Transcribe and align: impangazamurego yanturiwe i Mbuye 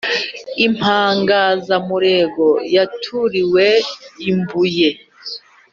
impangazamurego 0.65 2.47
yanturiwe 2.73 3.65
i 4.29 4.31
Mbuye 4.37 4.89